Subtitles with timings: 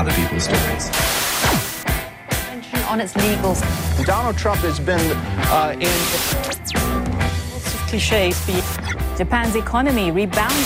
[0.00, 0.88] other people's stories.
[2.88, 3.60] On its legals.
[4.06, 5.04] Donald Trump has been
[5.52, 5.92] uh, in.
[6.48, 6.72] Lots
[7.74, 8.64] of cliches.
[9.18, 10.56] Japan's economy rebounded.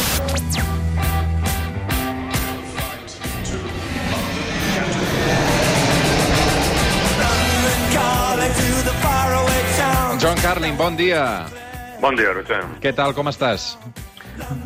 [10.21, 11.51] John Carlin, bon dia.
[12.01, 12.63] Bon dia, Roger.
[12.81, 13.75] Què tal, com estàs?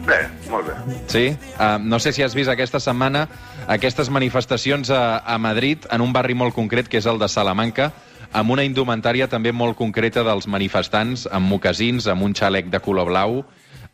[0.07, 0.77] Bé, molt bé.
[1.09, 1.25] Sí?
[1.57, 3.27] Uh, no sé si has vist aquesta setmana
[3.68, 7.93] aquestes manifestacions a, a Madrid, en un barri molt concret, que és el de Salamanca,
[8.32, 13.13] amb una indumentària també molt concreta dels manifestants, amb mocasins, amb un xalec de color
[13.13, 13.43] blau.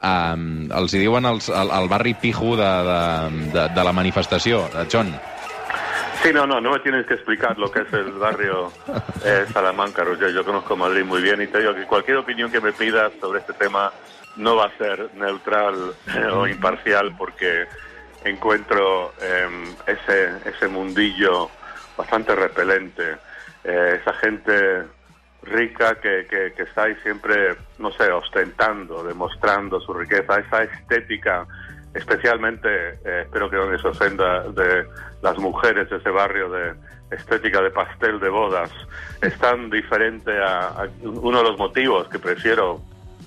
[0.04, 3.00] Um, els hi diuen els, el, el barri pijo de, de,
[3.54, 4.66] de, de la manifestació.
[4.92, 5.14] John.
[6.22, 8.72] Sí, no, no, no me tienes que explicar lo que es el barrio
[9.24, 10.32] eh, Salamanca, Roger.
[10.32, 13.40] Yo conozco Madrid muy bien y te digo que cualquier opinión que me pidas sobre
[13.40, 13.92] este tema
[14.36, 17.66] no va a ser neutral eh, o imparcial porque
[18.24, 19.48] encuentro eh,
[19.86, 21.50] ese, ese mundillo
[21.96, 23.16] bastante repelente.
[23.62, 24.82] Eh, esa gente
[25.42, 31.46] rica que, que, que está ahí siempre, no sé, ostentando, demostrando su riqueza, esa estética
[31.94, 32.68] especialmente,
[33.04, 34.86] eh, espero que no les ofenda, de
[35.22, 36.74] las mujeres de ese barrio de
[37.10, 38.70] estética de pastel de bodas,
[39.22, 42.80] es tan diferente a, uno de los motivos que prefiero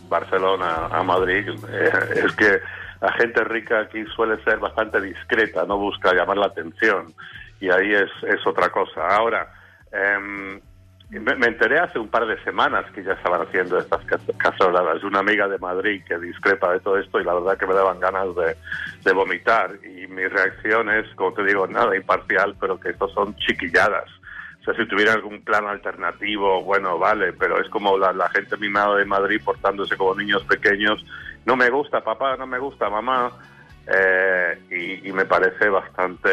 [0.10, 1.92] Barcelona a Madrid, eh,
[2.26, 2.60] es que
[3.02, 7.14] la gente rica aquí suele ser bastante discreta, no busca llamar la atención,
[7.60, 9.08] y ahí es, es otra cosa.
[9.08, 9.52] Ahora,
[9.92, 10.60] eh,
[11.10, 14.02] me, enteré hace un par de semanas que ya estaban haciendo estas
[14.38, 15.04] caceroladas.
[15.04, 18.00] Una amiga de Madrid que discrepa de todo esto y la verdad que me daban
[18.00, 18.56] ganas de,
[19.06, 19.72] de, vomitar.
[19.86, 24.10] Y mi reacción es, como te digo, nada imparcial, pero que estos son chiquilladas.
[24.76, 29.06] Si tuviera algún plan alternativo, bueno, vale, pero es como la, la gente mimada de
[29.06, 31.06] Madrid portándose como niños pequeños.
[31.46, 33.32] No me gusta, papá, no me gusta, mamá.
[33.88, 36.30] Eh, y, y me parece bastante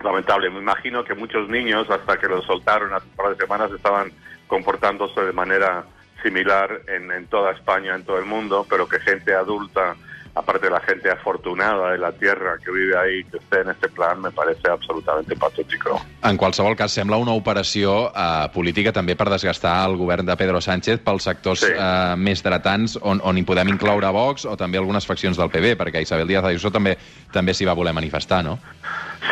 [0.00, 0.50] lamentable.
[0.50, 4.12] Me imagino que muchos niños, hasta que los soltaron hace un par de semanas, estaban
[4.46, 5.84] comportándose de manera
[6.22, 9.96] similar en, en, toda España, en todo el mundo, pero que gente adulta,
[10.36, 13.88] aparte de la gente afortunada de la tierra que vive ahí, que esté en este
[13.88, 15.98] plan, me parece absolutamente patético.
[16.22, 20.60] En qualsevol cas, sembla una operació eh, política també per desgastar el govern de Pedro
[20.60, 21.72] Sánchez pels sectors sí.
[21.72, 25.72] eh, més dretants on, on hi podem incloure Vox o també algunes faccions del PB,
[25.80, 26.98] perquè Isabel Díaz Ayuso també
[27.32, 28.58] també s'hi va voler manifestar, no?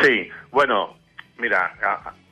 [0.01, 0.95] Sí, bueno,
[1.37, 1.69] mira,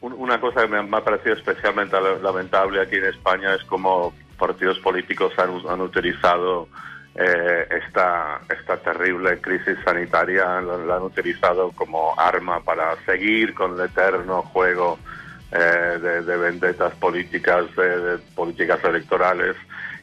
[0.02, 5.32] una cosa que me ha parecido especialmente lamentable aquí en España es cómo partidos políticos
[5.38, 6.68] han, han utilizado
[7.16, 13.86] eh, esta, esta terrible crisis sanitaria, la, han utilizado como arma para seguir con el
[13.86, 14.98] eterno juego
[15.52, 19.56] eh, de, de, vendetas políticas, de, políticas electorales.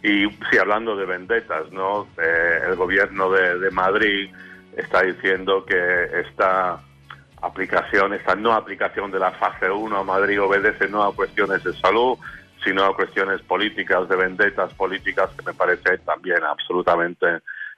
[0.02, 2.06] Y sí, hablando de vendetas, ¿no?
[2.16, 4.30] Eh, el gobierno de, de Madrid
[4.76, 6.80] está diciendo que esta
[7.42, 11.72] aplicación, esta no aplicación de la fase 1 a Madrid obedece no a cuestiones de
[11.74, 12.18] salud,
[12.64, 17.26] sino a cuestiones políticas, de vendetas políticas, que me parece también absolutamente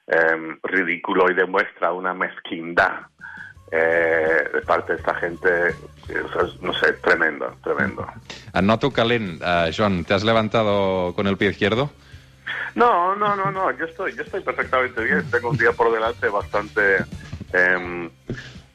[0.07, 3.07] eh, ridículo y demuestra una mezquindad
[3.71, 5.75] eh, de parte de esta gente,
[6.61, 8.07] no sé, tremendo, tremendo.
[8.63, 11.91] Noto calent, uh, Joan, ¿te has levantado con el pie izquierdo?
[12.75, 16.29] No, no, no, no, yo estoy, yo estoy perfectamente bien, tengo un día por delante
[16.29, 16.97] bastante
[17.53, 18.11] eh,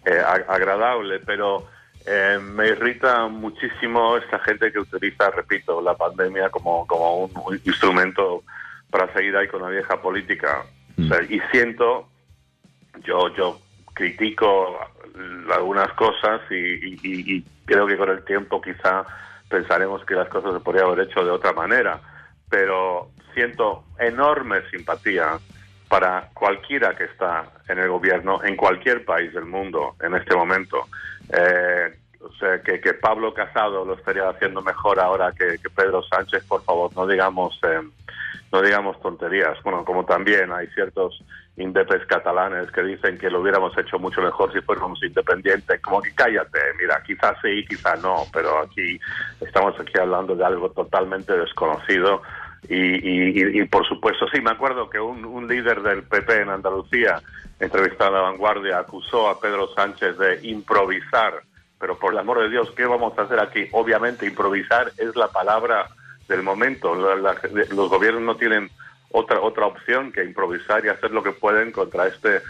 [0.06, 1.68] eh, agradable, pero
[2.08, 7.62] eh, me irrita muchísimo esta gente que utiliza, repito, la pandemia como, como un, un
[7.66, 8.44] instrumento
[8.90, 10.64] para seguir ahí con la vieja política.
[10.96, 11.04] Mm.
[11.04, 12.08] O sea, y siento,
[13.04, 13.60] yo, yo
[13.94, 14.80] critico
[15.54, 19.06] algunas cosas y, y, y, creo que con el tiempo quizá
[19.50, 22.00] pensaremos que las cosas se podrían haber hecho de otra manera,
[22.50, 25.40] pero siento enorme simpatía
[25.88, 30.88] para cualquiera que está en el gobierno en cualquier país del mundo en este momento.
[31.30, 36.04] Eh, o sea, que, que, Pablo Casado lo estaría haciendo mejor ahora que, que Pedro
[36.04, 37.82] Sánchez, por favor, no digamos, eh,
[38.52, 39.62] no digamos tonterías.
[39.64, 41.24] Bueno, como también hay ciertos
[41.58, 45.82] indepes catalanes que dicen que lo hubiéramos hecho mucho mejor si fuéramos independientes.
[45.82, 49.00] Como que cállate, mira, quizás sí, quizás no, pero aquí
[49.42, 52.22] estamos aquí hablando de algo totalmente desconocido
[52.70, 56.50] y, y, y, por supuesto, sí, me acuerdo que un, un, líder del PP en
[56.50, 57.22] Andalucía,
[57.60, 61.44] entrevistado a La Vanguardia, acusó a Pedro Sánchez de improvisar.
[61.80, 63.68] Pero por el amor de Dios, ¿qué vamos a hacer aquí?
[63.72, 65.88] Obviamente, improvisar es la palabra
[66.28, 66.96] del momento.
[66.96, 67.36] La, la,
[67.70, 68.70] los gobiernos no tienen
[69.12, 72.42] otra, otra opción que improvisar y hacer lo que pueden contra este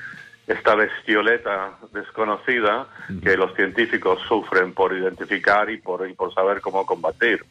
[0.48, 2.88] esta bestioleta desconocida
[3.22, 7.44] que los científicos sufren por identificar y por, y por saber cómo combatir.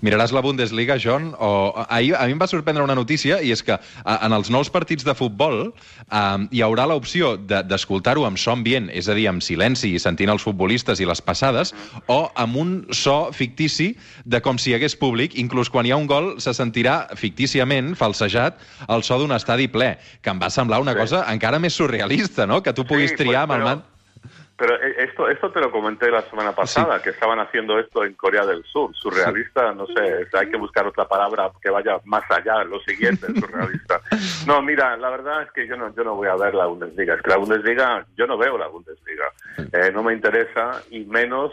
[0.00, 1.32] Miraràs la Bundesliga, John?
[1.38, 1.72] O...
[1.88, 4.70] Ahir, a mi em va sorprendre una notícia, i és que a, en els nous
[4.70, 6.20] partits de futbol eh,
[6.54, 10.30] hi haurà l'opció de- d'escoltar-ho amb so ambient, és a dir, amb silenci i sentint
[10.30, 11.74] els futbolistes i les passades,
[12.06, 13.90] o amb un so fictici
[14.24, 17.94] de com si hi hagués públic, inclús quan hi ha un gol se sentirà fictíciament,
[17.98, 21.02] falsejat, el so d'un estadi ple, que em va semblar una Sí.
[21.02, 23.82] cosa encara més surrealista, no?, que tu puguis Sí, triar pues, amb el man...
[24.58, 28.14] Pero eh, esto, esto te lo comenté la semana pasada, que estaban haciendo esto en
[28.14, 28.94] Corea del Sur.
[28.96, 34.00] Surrealista, no sé, hay que buscar otra palabra que vaya más allá, lo siguiente, surrealista.
[34.46, 37.14] No, mira, la verdad es que yo no, yo no voy a ver la Bundesliga.
[37.14, 39.26] Es que la Bundesliga, yo no veo la Bundesliga.
[39.72, 41.52] Eh, no me interesa y menos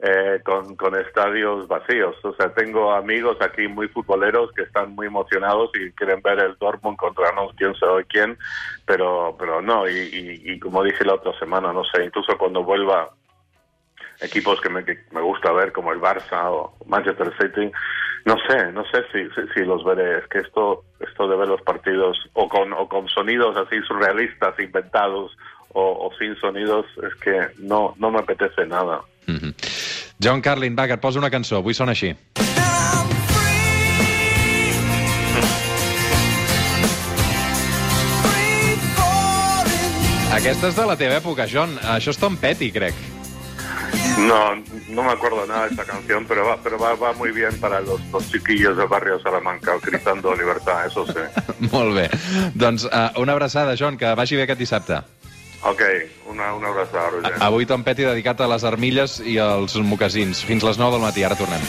[0.00, 2.16] eh, con, con estadios vacíos.
[2.22, 6.56] O sea, tengo amigos aquí muy futboleros que están muy emocionados y quieren ver el
[6.58, 8.38] Dortmund contra no quién sabe quién,
[8.86, 9.88] pero, pero no.
[9.88, 13.10] Y, como dije la otra semana, no sé, incluso cuando vuelva
[14.20, 17.70] equipos que me, que me gusta ver como el Barça o Manchester City,
[18.24, 20.18] no sé, no sé si, si, si los veré.
[20.18, 24.58] Es que esto, esto de ver los partidos o con, o con sonidos así surrealistas,
[24.60, 25.36] inventados
[25.72, 29.00] o, sin sonidos, es que no, no me apetece nada.
[29.26, 29.54] Mhm.
[30.20, 31.62] John Carlin, va, que et poso una cançó.
[31.62, 32.14] Avui sona així.
[40.38, 41.78] Aquesta és de la teva època, John.
[41.94, 42.98] Això és Tom Petty, crec.
[44.18, 44.56] No,
[44.88, 47.80] no me acuerdo nada de esta canción, pero va, pero va, va muy bien para
[47.80, 51.22] los, los chiquillos del barrio de Salamanca, gritando libertad, eso sí.
[51.72, 52.08] Molt bé.
[52.54, 55.00] Doncs uh, una abraçada, John, que vagi bé aquest dissabte.
[55.66, 55.82] Ok,
[56.30, 57.34] una, una abraçada, Roger.
[57.42, 60.44] Avui Tom Petty dedicat a les armilles i als mocassins.
[60.46, 61.64] Fins les 9 del matí, ara tornem.